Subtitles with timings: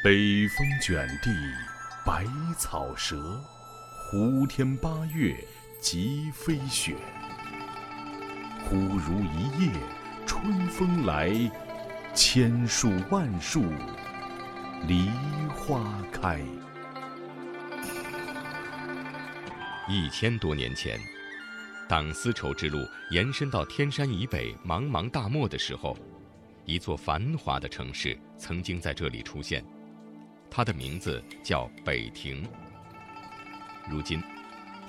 [0.00, 1.34] 北风卷地，
[2.06, 2.24] 百
[2.56, 3.42] 草折，
[3.96, 5.34] 胡天八月
[5.80, 6.94] 即飞雪。
[8.64, 9.72] 忽如一夜
[10.24, 11.32] 春风来，
[12.14, 13.64] 千树万树
[14.86, 15.10] 梨
[15.56, 16.40] 花开。
[19.88, 20.96] 一千多年前，
[21.88, 22.78] 当丝绸之路
[23.10, 25.98] 延伸到天山以北茫茫大漠的时候，
[26.64, 29.64] 一座繁华的城市曾经在这里出现。
[30.50, 32.46] 它的名字叫北庭。
[33.88, 34.22] 如今，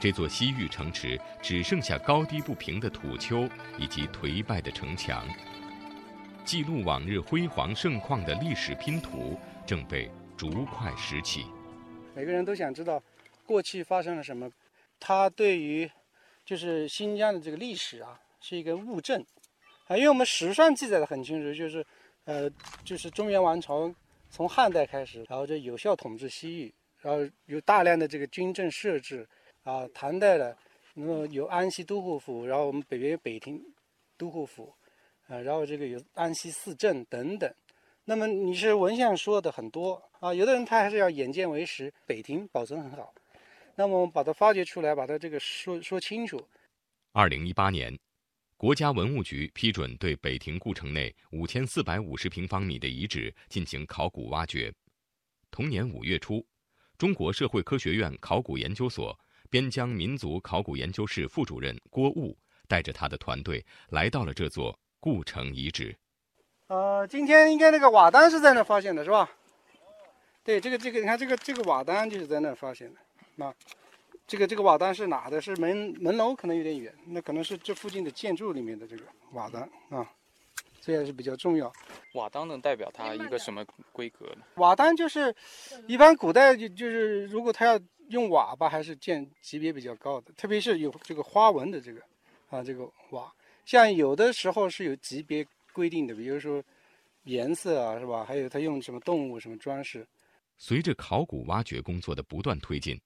[0.00, 3.48] 这座西域城池只剩下高低不平的土丘
[3.78, 5.24] 以及颓败的城墙。
[6.44, 11.44] 记录往日辉煌盛况的历史拼图正被逐块拾起。
[12.14, 13.02] 每个人都想知道
[13.44, 14.50] 过去发生了什么。
[14.98, 15.88] 它对于
[16.44, 19.24] 就是新疆的这个历史啊，是一个物证
[19.86, 21.84] 啊，因为我们史上记载的很清楚，就是
[22.24, 22.50] 呃，
[22.84, 23.94] 就是中原王朝。
[24.30, 29.26] 从汉代开始，然后就有效统治西域，然后有大量的这个军政设置，
[29.62, 30.56] 啊，唐代的，
[30.94, 33.60] 那么有安西都护府，然后我们北边有北庭
[34.16, 34.72] 都护府，
[35.28, 37.52] 啊，然后这个有安西四镇等等。
[38.04, 43.12] 那么你是文献说的很多啊，有的人他还是要眼见为实，北庭保存很好，
[43.74, 46.40] 那么我们把它发掘出来，把它这个说说清楚。
[47.12, 47.98] 二零一八年。
[48.58, 54.74] 国家文物局批准对北庭故城内五千四百五十平方米的遗址进行考古挖掘。
[55.48, 56.44] 同年五月初，
[56.98, 59.16] 中国社会科学院考古研究所
[59.48, 62.36] 边疆民族考古研究室副主任郭悟
[62.66, 65.96] 带着他的团队来到了这座故城遗址。
[66.66, 69.30] 呃，今天应该那个瓦当是在那发现的，是吧？
[70.42, 73.54] 对，这个这个，你看这个这个瓦当就是在那发现的，啊。
[74.28, 75.40] 这个这个瓦当是哪的？
[75.40, 80.06] 是门门楼可能有点远，那可能是这附近的建筑里面的这个瓦当啊，
[80.82, 81.72] 这也是比较重要。
[82.12, 84.42] 瓦当能代表它一个什么规格呢？
[84.56, 85.34] 瓦当就是
[85.86, 87.80] 一般古代就就是如果他要
[88.10, 92.02] 用瓦吧，还是建级别比较高的，特别是有这个花纹的这个
[92.50, 93.32] 啊这个瓦，
[93.64, 96.62] 像有的时候是有级别规定的，比如说
[97.24, 98.26] 颜色啊是吧？
[98.28, 100.06] 还有他用什么动物什么装饰。
[100.58, 103.00] 随着考古挖掘工作的不断推进。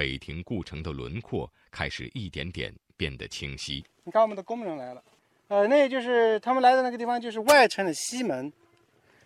[0.00, 3.84] 北庭故城的轮廓开始一点点变得清晰。
[4.02, 5.04] 你看，我们的工人来了，
[5.48, 8.50] 呃，那也就是他们来的那个地方，就是外城的西门。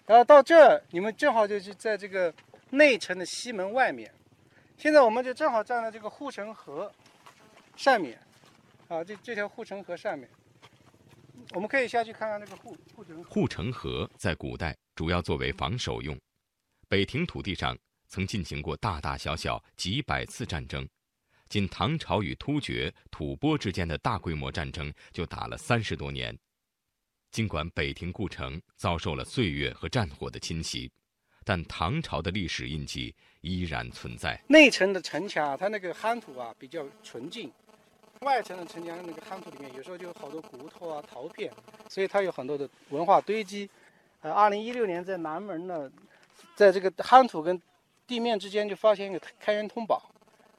[0.05, 2.35] 然后到这，你们正好就是在这个
[2.71, 4.13] 内城的西门外面。
[4.77, 6.91] 现在我们就正好站在这个护城河
[7.77, 8.19] 上面，
[8.89, 10.29] 啊，这这条护城河上面，
[11.53, 13.23] 我们可以下去看看那个护护城。
[13.23, 16.19] 护城河在古代主要作为防守用，
[16.89, 17.79] 北庭土地上。
[18.15, 20.89] 曾进行过大大小小几百次战争，
[21.49, 26.39] 仅唐朝与突厥、吐蕃之间的大规模战争就打了三十多年。
[27.33, 30.89] 尽管北庭故城遭受了岁月和战火的侵袭，
[31.45, 34.41] 但唐朝的历史印记依然存在。
[34.47, 37.49] 内城的城墙，它那个夯土啊比较纯净；
[38.21, 41.53] 外城的城墙那个夯土里面有时候就有好多骨头啊、陶片，
[41.91, 43.69] 所以它有很多的文化堆积。
[44.21, 45.91] 呃，二零一六年在南门呢，
[46.55, 47.61] 在这个夯土跟
[48.07, 50.11] 地面之间就发现一个开元通宝，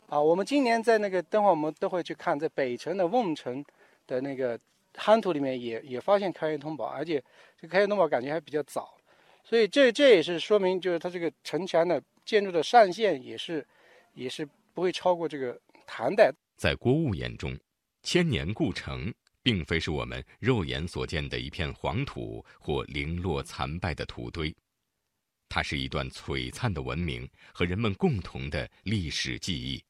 [0.08, 3.64] 啊，我们今年在那个，等会我们都会去看，在北城的瓮城
[4.08, 4.60] 的那个
[4.96, 7.24] 夯土里面也也发现开元通宝，而且
[7.60, 8.98] 这开元通宝感觉还比较早，
[9.44, 13.66] 所以这这也是说明，就是它这个城墙的建筑的上限也是
[14.14, 16.32] 也是不会超过这个唐代。
[16.58, 17.56] 在郭务眼中，
[18.02, 19.14] 千年故城
[19.44, 24.56] 并非是我们肉眼所见的一片黄土或零落残败的土堆。
[25.48, 29.82] 它是一段璀璨的文明和人们共同的历史记忆。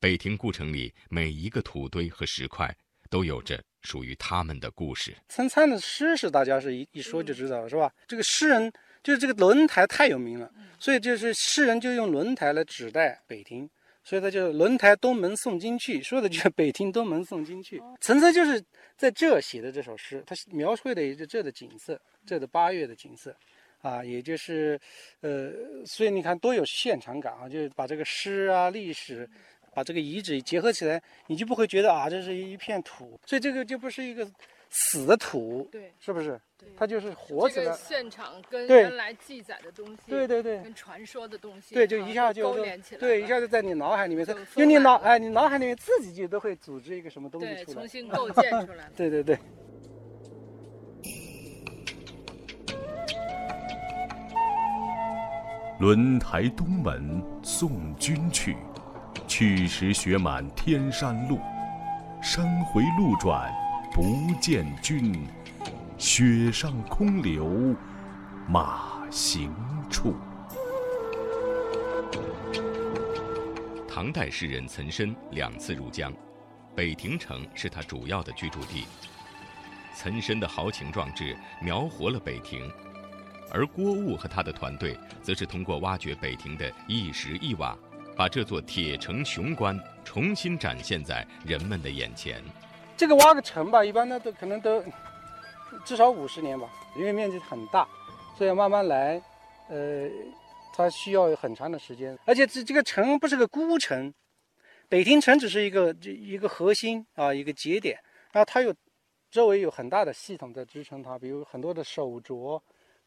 [0.00, 2.74] 北庭故城里每一个土堆和石块
[3.08, 5.16] 都有着属于他们的故事。
[5.28, 7.92] 岑参的诗是大家是一一说就知道了，是吧？
[8.08, 8.72] 这个诗人
[9.02, 10.50] 就是这个轮台太有名了，
[10.80, 13.68] 所以就是诗人就用轮台来指代北庭，
[14.02, 17.80] 所以他就轮台东门送金去，说的就是北庭东门送金去。
[18.00, 18.60] 岑参就是
[18.96, 23.36] 在这写的这首诗，他描绘的也是这的景色，这的八月的景色。
[23.82, 24.80] 啊，也就是，
[25.20, 25.50] 呃，
[25.84, 27.48] 所以你看多有现场感啊！
[27.48, 29.28] 就是把这个诗啊、历史，
[29.74, 33.20] 把这个遗址结合起来，你就不会觉得啊，这是一片土。
[33.26, 34.24] 所以这个就不是一个
[34.70, 36.40] 死的土，对，是不是？
[36.56, 37.72] 对，它就是活起来。
[37.76, 44.24] 现场跟原来记载的东西，对对对，跟传说的东西，对，就一下就勾连起来，对，一下就在你脑海里面，
[44.54, 48.88] 就你脑哎，你脑海里面自己就都会组织一个什么东西出来，重新 构建出来。
[48.96, 49.36] 对对对。
[55.82, 58.56] 轮台东门送君去，
[59.26, 61.40] 去时雪满天山路，
[62.22, 63.52] 山回路转
[63.92, 65.26] 不见君。
[65.98, 67.74] 雪上空留
[68.46, 69.52] 马行
[69.90, 70.14] 处。
[73.88, 76.12] 唐代诗人岑参两次入江，
[76.76, 78.86] 北亭城是他主要的居住地，
[79.96, 82.70] 岑参的豪情壮志描活了北亭。
[83.54, 87.78] 而郭务和他的团队则是通过挖掘北庭的一石一瓦，
[88.16, 92.42] 把这座铁城雄关重新展现在人们的眼前。
[92.96, 94.82] 这个挖个城吧，一般呢都可能都
[95.84, 96.66] 至少五十年吧，
[96.96, 97.86] 因为面积很大，
[98.38, 99.22] 所以要慢慢来。
[99.68, 100.08] 呃，
[100.74, 104.12] 它需要很长的时间，而且这这个城不是个孤城，
[104.88, 107.98] 北庭城只是一个一个核心啊，一个节点，
[108.32, 108.74] 然后它有。
[109.30, 112.60] 周围有很大的系统在支撑它，比如很多的手镯、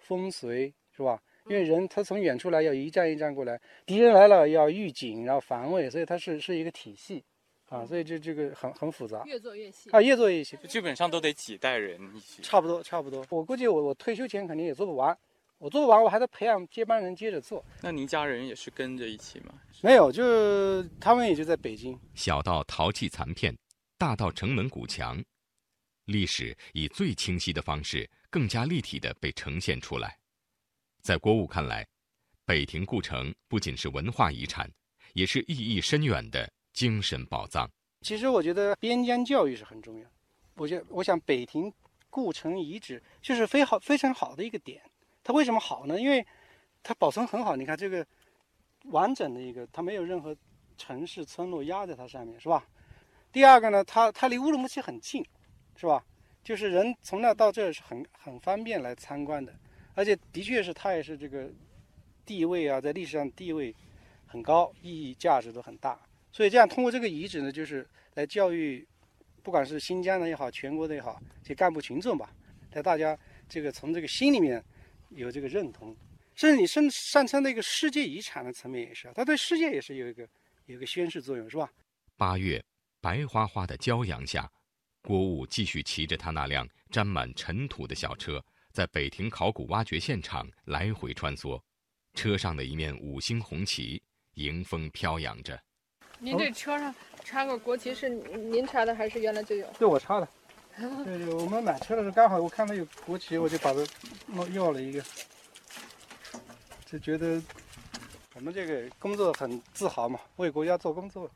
[0.07, 1.19] 风随，是吧？
[1.47, 7.23] 因为人他从远处来要一站一站过来，敌人来了要预警，然后防卫，所以它是是一个体系，
[7.69, 13.25] 啊，所以这这个很很复杂，越做越细啊，越做越细，基本上都得几代人一起，差不多差不多。
[13.29, 15.15] 我估计我我退休前肯定也做不完，
[15.59, 17.63] 我做不完，我还得培养接班人接着做。
[17.81, 19.53] 那您家人也是跟着一起吗？
[19.81, 21.99] 没有，就他们也就在北京。
[22.15, 23.55] 小到陶器残片，
[23.99, 25.23] 大到城门古墙。
[26.05, 30.19] 历史以最清晰的方式，更加立体的被呈现出来。
[31.01, 31.87] 在郭婺看来，
[32.43, 34.69] 北庭故城不仅是文化遗产，
[35.13, 37.71] 也是意义深远的精神宝藏。
[38.01, 40.09] 其实我觉得边疆教育是很重要。
[40.55, 41.71] 我觉我想北庭
[42.09, 44.81] 故城遗址就是非好非常好的一个点。
[45.23, 45.97] 它为什么好呢？
[45.97, 46.27] 因为
[46.83, 47.55] 它保存很好。
[47.55, 48.05] 你看这个
[48.87, 50.35] 完整的一个，它没有任何
[50.77, 52.67] 城市村落压在它上面，是吧？
[53.31, 55.25] 第二个呢，它它离乌鲁木齐很近。
[55.77, 56.05] 是吧？
[56.45, 59.51] 就是人从那到这是很很方便来参观的，
[59.95, 61.49] 而且的确是它也是这个
[62.23, 63.75] 地位啊，在历史上地位
[64.27, 65.99] 很高，意义价值都很大。
[66.31, 68.87] 所以这样通过这个遗址呢，就是来教育，
[69.41, 72.31] 不管是新疆的也好，全国的也好，这干部群众吧，
[72.71, 73.17] 在大家
[73.49, 74.63] 这个从这个心里面
[75.09, 75.97] 有这个认同，
[76.35, 80.29] 甚至你上上升到一个世界遗产的层面也是，它对世界也是有一个
[80.67, 81.67] 有一个宣示作用，是吧？
[82.15, 82.63] 八月，
[83.01, 84.47] 白花花的骄阳下。
[85.05, 88.43] 郭婺继续骑着他那辆沾满尘土的小车，
[88.73, 91.61] 在北亭考古挖掘现场来回穿梭，
[92.15, 94.01] 车上的一面五星红旗
[94.33, 95.61] 迎风飘扬着。
[96.17, 96.93] 您这车上
[97.23, 99.67] 插个国旗是您插的还是原来就有？
[99.77, 100.27] 对，我插的。
[101.05, 103.79] 对对，我们买车的时候刚好我看到有国旗，我就把它
[104.53, 105.03] 要了一个，
[106.87, 107.39] 就觉得。
[108.33, 111.31] 我们这个工作很自豪嘛，为国家做工作。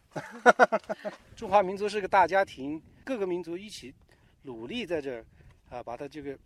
[1.34, 3.92] 中华民族是个大家庭，各个民族一起
[4.44, 5.26] 努力在这儿
[5.68, 6.38] 啊，把它这个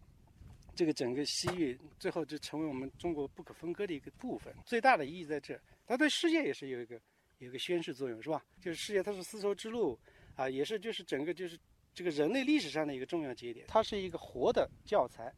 [0.74, 4.56] 这个整个西域最后就成为我们中国不可分割的一个部分。
[4.64, 6.96] 最大的意义在这，它对世界也是有一个
[7.40, 8.42] 有一个宣示作用，是吧？
[8.62, 10.00] 就是世界它是丝绸之路
[10.38, 11.60] 啊，也是就是整个就是
[11.94, 13.66] 这个人类历史上的一个重要节点。
[13.68, 15.34] 它是一个活的教材，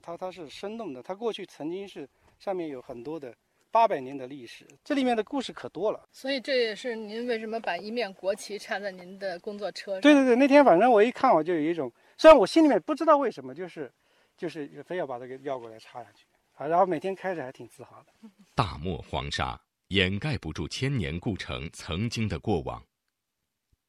[0.00, 2.08] 它它是生动的，它过去曾经是
[2.38, 3.36] 上面有很多的。
[3.70, 6.08] 八百年的历史，这里面的故事可多了。
[6.10, 10.00] 所以这也是您为什么把一面国旗插在您的工作车上？
[10.00, 13.92] 对对对，那天反正我一看，我就有一种，虽然我心里面不知道为什么，就是，
[14.36, 16.24] 就是非要把它给要过来插上去
[16.54, 16.66] 啊。
[16.66, 18.12] 然后每天开着还挺自豪的。
[18.54, 22.82] 大漠黄沙掩盖不住千年故城曾经的过往，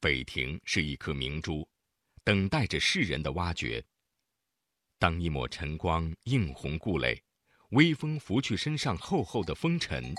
[0.00, 1.66] 北庭是一颗明珠，
[2.24, 3.82] 等待着世人的挖掘。
[4.98, 7.22] 当一抹晨光映红故垒。
[7.70, 10.14] 微风拂去身上厚厚的风尘，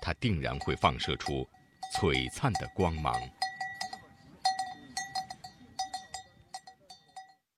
[0.00, 1.46] 它定然会放射出
[1.94, 3.14] 璀璨的光芒。